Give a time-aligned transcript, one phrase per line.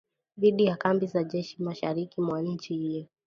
[0.37, 3.07] dhidi ya kambi za jeshi mashariki mwa nchi hiyo